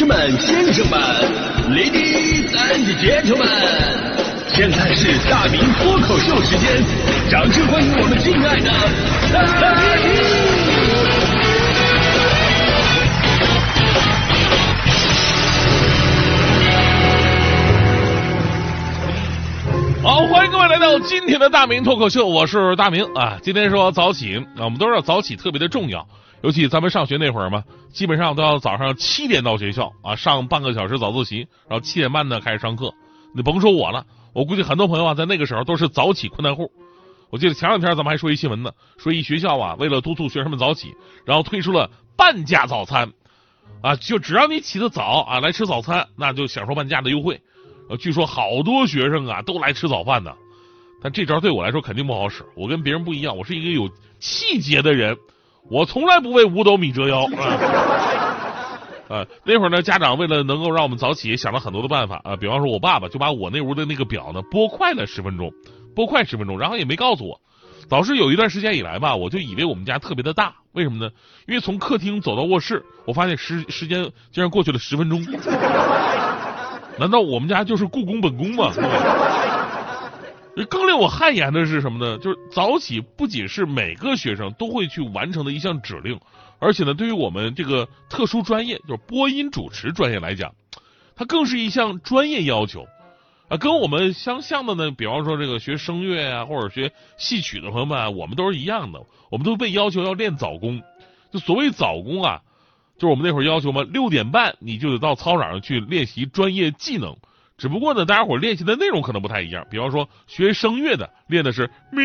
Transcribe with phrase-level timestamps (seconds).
[0.00, 0.98] 士们、先生们、
[1.76, 3.44] ladies and gentlemen，
[4.48, 6.82] 现在是大明脱口秀时间，
[7.30, 8.70] 掌声欢迎我们敬爱的
[9.60, 10.10] 大明！
[20.02, 23.36] 好，欢迎各位来到今天的大明脱口秀，我是大明啊。
[23.42, 26.08] 今天说早起，啊，我们都知道早起特别的重要，
[26.42, 27.62] 尤其咱们上学那会儿嘛，
[27.92, 32.92] 基本上都要早上七点到学校啊，上半个小时早自习，然后七点半呢开始上课。
[33.34, 36.72] 你甭说我了，我估计很多朋友啊，在那个时候都是早起困难户。
[37.30, 43.12] 我记得前两天咱们还说一新闻呢，说一学校啊，为了督促学生们早起，然后推出了半价早餐，
[43.82, 47.40] 啊，就只要你起得早啊，来吃早餐，那就享受半价的优惠。
[47.88, 50.32] 呃，据说好多学生啊都来吃早饭呢，
[51.02, 52.44] 但这招对我来说肯定不好使。
[52.56, 55.16] 我跟别人不一样，我是一个有气节的人，
[55.68, 57.26] 我从来不为五斗米折腰。
[59.08, 62.36] 啊，那会儿呢，家长为了能够让我们早起，想了很多的办法啊。
[62.36, 65.50] 比方说，我爸爸就把我那屋的那个表呢拨快了十分钟，
[65.96, 67.40] 拨快十分钟，然后也没告诉我。
[67.88, 71.10] 导致有一段时间以来吧，我就以为我们家特别的大，为什么呢？
[71.48, 75.20] 因为从客厅走到卧室，我发现时时间竟然过去了十分钟。
[76.98, 78.70] 难道我们家就是故宫本宫吗？
[80.68, 82.18] 更令我汗颜的是什么呢？
[82.18, 86.18] 就是早起不仅是每个学生都会去完成的一项指令，
[86.58, 90.54] 而且呢，对于我们这个特殊专业，就是播音主持专业来讲，
[91.16, 92.86] 它更是一项专业要求
[93.48, 93.56] 啊。
[93.56, 100.82] 跟我们相像的呢，比方说这个学声乐啊，或者学戏曲的朋友们，啊我们都是一样的，我们都被要求要练早功。
[101.32, 102.42] 就所谓早功啊。
[102.98, 107.16] 就是我们那会儿要求嘛，六点半你就得到操场上去练习专业技能。
[107.60, 109.66] 只不过呢，大家伙练习的内容可能不太一样。
[109.70, 112.02] 比方说，学声乐的练的是咪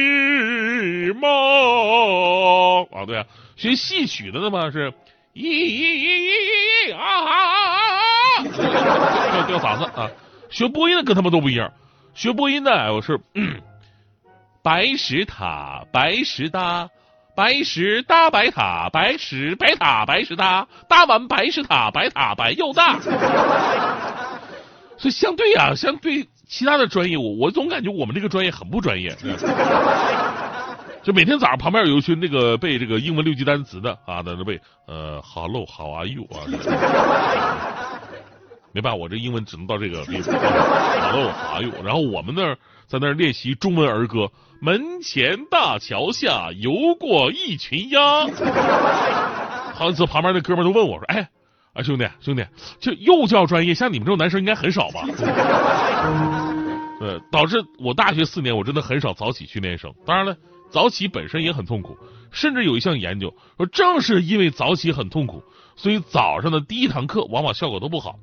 [1.14, 3.26] 蒙啊，对啊。
[3.56, 4.92] 学戏曲的呢嘛是
[5.34, 7.32] 咦啊啊
[8.36, 8.44] 啊，
[9.32, 10.12] 掉掉嗓子啊。
[10.50, 11.72] 学播音的跟他们都不一样。
[12.14, 13.18] 学播音的我是
[14.62, 16.90] 白石塔，白石搭。
[17.34, 22.98] 白石搭白塔，白石白塔白石搭，搭完白石塔，白塔白又大。
[24.98, 29.16] 所以相对啊，相对其他的专业，我我总感觉我们这个专业很不专业。
[31.04, 36.42] 就每天早上旁边有一群那个背这个英文六级单词的啊，在那背呃，Hello，How are you 啊？
[38.74, 40.32] 没办法，我这英文只能到这个地步。
[40.32, 41.72] Hello，How are you？
[41.84, 42.58] 然后我们那儿
[42.88, 44.32] 在那儿练习中文儿歌。
[44.62, 48.26] 门前大桥下游过一群鸭。
[49.76, 51.30] 好几次旁边那哥们都问我说：“哎，
[51.76, 52.44] 啊兄弟兄弟，
[52.80, 55.06] 就幼教专业像你们这种男生应该很少吧？”
[57.02, 59.94] 呃，导致我大学四年我真的很少早起去练声。
[60.06, 60.38] 当然了，
[60.72, 61.98] 早起本身也很痛苦，
[62.32, 65.44] 甚至有一项研究说，正是因为早起很痛苦，
[65.76, 68.18] 所以早上的第一堂课往往效果都不好。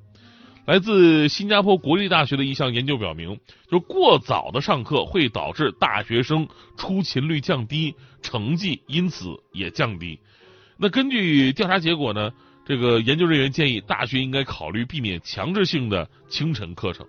[0.64, 3.38] 来自新加坡国立大学的一项研究表明，
[3.70, 6.48] 就过早的上课会导致大学生
[6.78, 10.18] 出勤率降低，成绩因此也降低。
[10.78, 12.30] 那根据调查结果呢，
[12.72, 17.06] 这个研究人员建议大学应该考虑避免强制性的清晨课程。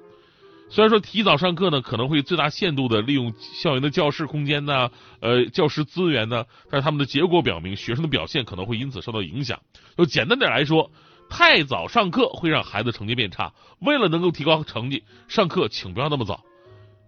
[0.69, 4.91] 虽然说提早上课呢，可能会最大限度的利用校园的教室空间呢，
[5.21, 9.57] 呃，教师资源呢，但是他们的结果表明，学生的表现可能会因此受到影响。
[9.97, 10.91] 就简单点来说。
[11.29, 13.53] 太早上课会让孩子成绩变差。
[13.79, 16.43] 为了能够提高成绩，上课请不要那么早。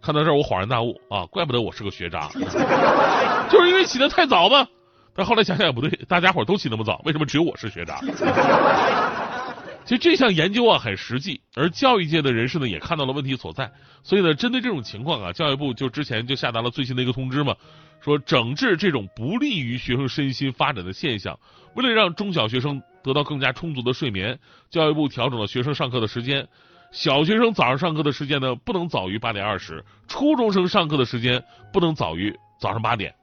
[0.02, 2.30] 看到这儿，我恍然大悟啊，怪不得我是个学渣，
[3.52, 4.68] 就是因为起得太早嘛。
[5.16, 8.02] 但后来想想也不对，大家伙都起那么早，为什么只有我是学渣？
[9.86, 13.72] 其实这项研究啊很实际，而教育界的人士呢也看到了问题所在。
[14.02, 17.56] 所以呢，针对这种情况啊，教育部就之前就下达了最新的一个通知嘛，
[18.02, 21.38] 说整治这种不利于学生身心发展的现象。
[21.76, 24.40] 为了让中小学生得到更加充足的睡眠，
[24.72, 26.48] 教育部调整了学生上课的时间。
[26.92, 29.76] 小学生早上上课的时间呢，不能早于八点二十；
[30.08, 33.14] 初中生上课的时间不能早于早上八点。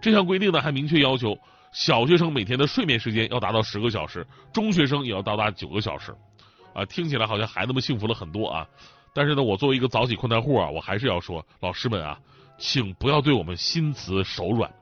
[0.00, 1.38] 这项规定呢，还明确要求
[1.72, 6.14] 小学生每天的睡眠时间要达到十个小时，中学生也要到达九个小时。
[6.72, 8.66] 啊，听起来好像孩子们幸福了很多啊！
[9.12, 12.18] 但是呢，我作为一个早起困难户啊，我还是要说，老师们啊，
[12.58, 14.72] 请不要对我们心慈手软。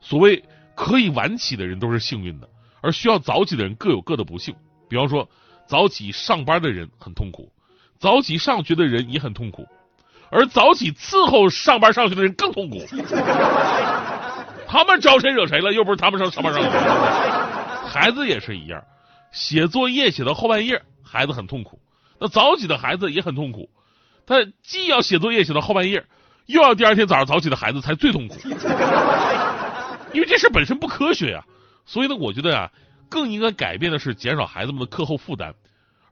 [0.00, 2.48] 所谓可以晚起的人都是幸运的。
[2.80, 4.54] 而需要早起的人各有各的不幸，
[4.90, 5.26] 比方说
[5.66, 7.50] 早起上班的人很痛苦，
[7.98, 9.66] 早起上学的人也很痛苦，
[10.30, 12.78] 而早起伺候上班上学的人更痛苦。
[14.74, 15.72] 他们招谁惹谁了？
[15.72, 16.60] 又不是他们上上班上。
[17.86, 18.82] 孩子也是一样，
[19.30, 21.78] 写作业写到后半夜，孩子很痛苦。
[22.18, 23.70] 那早起的孩子也很痛苦，
[24.26, 26.04] 他既要写作业写到后半夜，
[26.46, 28.36] 又要第二天早上早起的孩子才最痛苦，
[30.12, 31.44] 因为这事本身不科学呀。
[31.86, 32.68] 所以呢，我觉得啊，
[33.08, 35.54] 更应该改变的是减少孩子们的课后负担，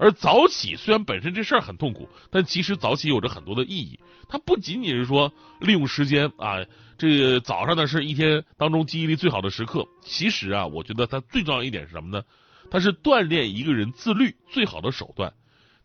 [0.02, 4.00] 而早起虽然本身这事儿很痛苦，但其实早起有着很多的意义。
[4.28, 6.56] 它不仅仅是说利用时间啊，
[6.98, 9.86] 这个早上呢是一天当中记忆力最好的时刻。
[10.02, 12.24] 其实啊，我觉得它最重要一点是什么呢？
[12.68, 15.32] 它是锻炼一个人自律最好的手段。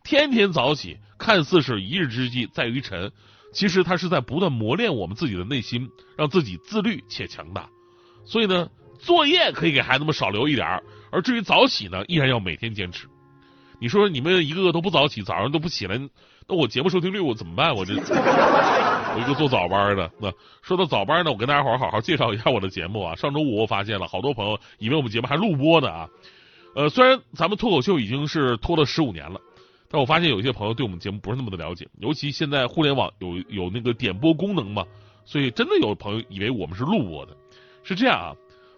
[0.02, 3.12] 天天早起，看似是一日之计在于晨，
[3.52, 7.68] 其实它是在不断磨练我们自己的内心，让自己自律且强大。
[8.24, 8.68] 所以呢，
[8.98, 10.82] 作业可以给孩子们少留一点儿
[11.12, 13.06] 而至于早起呢，依然要每天坚持。
[13.80, 15.98] 你说你们一个个都不早起，早上都不起来，
[16.48, 17.74] 那我节目收听率我怎么办？
[17.74, 20.10] 我这我一个做早班的。
[20.20, 20.32] 那
[20.62, 23.14] 说到早班呢，我跟大家伙好好介绍一下我的节目啊。
[23.14, 26.08] 上周五我发现了好多朋友以为我们节目还录播呢啊。
[26.74, 29.40] 呃，虽然咱们脱口秀已经是拖了十五年了，
[29.90, 34.84] 但我发现有些朋友对我们节目不是那么的了解，尤其现在互联网有有那个点播功能嘛，
[35.24, 37.36] 所以真的有朋友以为我们是录播的。
[37.84, 38.34] 是这样啊。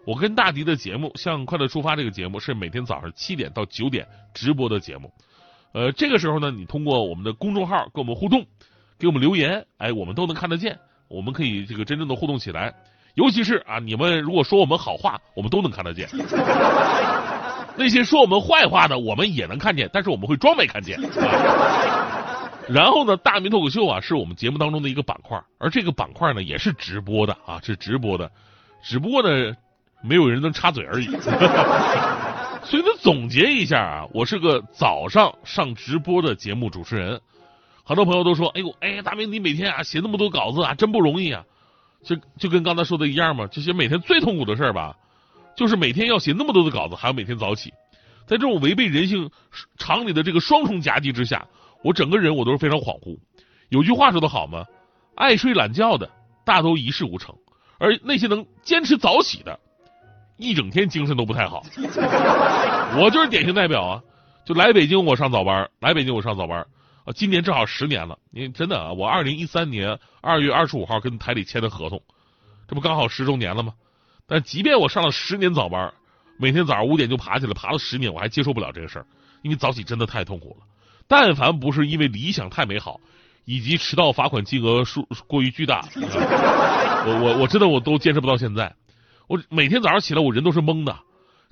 [0.06, 5.12] 我跟大迪的节目《向快乐出发》这个节目是每天早上七点到九点直播的节目，
[5.72, 8.44] 呃，这个时候呢，你通过我们的公众号跟我们互动，
[8.98, 12.74] 给我们留言，哎，我们都能看得见，我们可以这个真正的互动起来。
[13.14, 16.08] 尤其是啊，你们如果说我们好话，我们都能看得见；
[17.76, 20.98] 那些说我们坏话的，我们也能看见，但是我们会装没看见。
[22.68, 28.32] 然后呢，大明脱口秀啊，是我们节目当中的一个板块，而这个板块呢，也是直播的啊，是直播的，
[28.82, 29.54] 只不过呢。
[30.02, 31.06] 没有人能插嘴而已，
[32.64, 37.20] 所以呢，总结一下啊，我是个早上上直播的节目主持人。
[37.84, 41.44] 很多朋友都说：“哎呦，哎，大明，你每天啊写那么多稿子啊，真不容易啊。”
[42.02, 44.96] 就就跟刚才说的一样嘛，这些每天最痛苦的事儿吧，
[45.56, 47.70] 就是每天要写那么多的稿子，还要每天早起，
[48.26, 49.30] 在这种违背人性
[49.76, 51.46] 常理的这个双重夹击之下，
[51.82, 53.18] 我整个人我都是非常恍惚。
[53.68, 54.64] 有句话说的好吗？
[55.16, 56.08] 爱睡懒觉的
[56.44, 57.34] 大都一事无成，
[57.78, 59.58] 而那些能坚持早起的。
[60.40, 61.62] 一整天精神都不太好，
[62.96, 64.02] 我就是典型代表啊！
[64.46, 66.66] 就来北京我上早班，来北京我上早班
[67.04, 67.12] 啊！
[67.14, 72.02] 今年正好十年了，你真的啊，我二零一三年二月二十五号跟台里签的合同，
[72.66, 73.74] 这不刚好十周年了吗？
[74.26, 75.92] 但即便我上了十年早班，
[76.38, 79.06] 每天早上五点就爬起来，爬了十年，我还接受不了这个事儿，
[79.42, 80.66] 因为早起真的太痛苦了。
[81.06, 82.98] 但凡不是因为理想太美好，
[83.44, 88.74] 以及迟到罚款金额数过于巨大， 我我我真的我都坚持不到现在。
[89.30, 90.92] 我每天早上起来，我人都是懵的。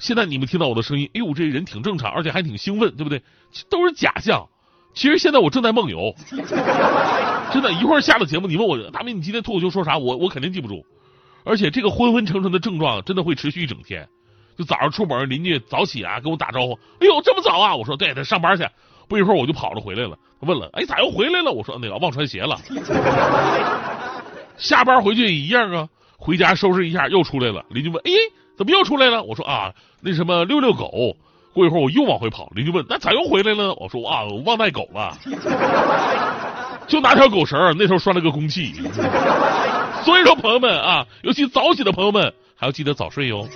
[0.00, 3.22] 现在你们听到我的声音，哎呦，这人挺正常，而且还挺兴奋，对不对？
[3.70, 4.48] 都是假象。
[4.94, 6.12] 其实现在我正在梦游。
[7.52, 9.96] 真的，一会儿下了节目，你问我大明，你今天脱口秀说啥？
[9.96, 10.84] 我我肯定记不住。
[11.44, 14.08] 而且这个昏昏沉沉的症状真的会持续一整天。
[14.56, 17.76] 就早上出门，邻居早起啊，跟我打招呼，哎呦，这么早啊？
[17.76, 18.66] 我说对，他上班去。
[19.06, 20.18] 不一会儿我就跑着回来了。
[20.40, 21.52] 他问了，哎，咋又回来了？
[21.52, 22.58] 我说那个忘穿鞋了。
[24.58, 25.88] 下班回去也一样啊。
[26.18, 27.64] 回家收拾一下，又出来了。
[27.70, 28.10] 邻居问：“哎，
[28.58, 29.72] 怎么又出来了？”我说：“啊，
[30.02, 31.16] 那什么遛遛狗。”
[31.54, 35.16] 过一会儿我又往回跑，邻居问：“那咋又回来了？”我说：“啊，我忘带狗了，
[36.86, 38.74] 就拿条狗绳，那时候拴了个公器。
[40.04, 43.48] ”所以说，朋友们啊，尤其早起的朋友们，还要记得早睡哟。